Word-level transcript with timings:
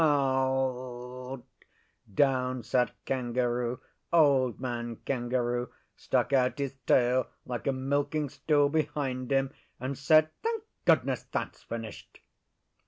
Down 0.01 1.43
sat 2.63 2.89
Kangaroo 3.05 3.81
Old 4.11 4.59
Man 4.59 4.95
Kangaroo 5.05 5.69
stuck 5.95 6.33
out 6.33 6.57
his 6.57 6.73
tail 6.87 7.27
like 7.45 7.67
a 7.67 7.71
milking 7.71 8.27
stool 8.29 8.69
behind 8.69 9.31
him, 9.31 9.53
and 9.79 9.95
said, 9.95 10.29
'Thank 10.41 10.63
goodness 10.85 11.21
that's 11.31 11.61
finished! 11.61 12.19